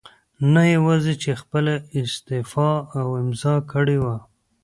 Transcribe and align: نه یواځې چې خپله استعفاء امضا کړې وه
نه 0.53 0.63
یواځې 0.75 1.13
چې 1.21 1.29
خپله 1.41 1.73
استعفاء 1.99 2.77
امضا 3.21 3.55
کړې 3.71 3.97
وه 4.03 4.15